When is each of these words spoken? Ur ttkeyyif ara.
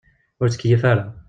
Ur 0.41 0.47
ttkeyyif 0.49 0.83
ara. 0.91 1.05